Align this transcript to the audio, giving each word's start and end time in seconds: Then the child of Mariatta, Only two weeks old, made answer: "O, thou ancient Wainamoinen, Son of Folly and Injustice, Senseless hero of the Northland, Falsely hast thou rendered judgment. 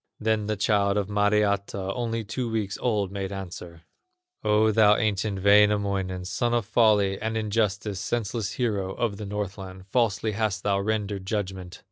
Then 0.19 0.47
the 0.47 0.55
child 0.57 0.97
of 0.97 1.09
Mariatta, 1.09 1.93
Only 1.93 2.23
two 2.23 2.49
weeks 2.49 2.75
old, 2.81 3.11
made 3.11 3.31
answer: 3.31 3.83
"O, 4.43 4.71
thou 4.71 4.95
ancient 4.97 5.43
Wainamoinen, 5.43 6.25
Son 6.25 6.55
of 6.55 6.65
Folly 6.65 7.21
and 7.21 7.37
Injustice, 7.37 7.99
Senseless 7.99 8.53
hero 8.53 8.93
of 8.95 9.17
the 9.17 9.27
Northland, 9.27 9.85
Falsely 9.85 10.31
hast 10.31 10.63
thou 10.63 10.79
rendered 10.79 11.27
judgment. 11.27 11.79